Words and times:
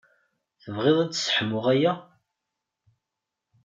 Tebɣiḍ 0.61 0.97
ad 0.99 1.13
sseḥmuɣ 1.15 1.65
aya? 1.73 1.93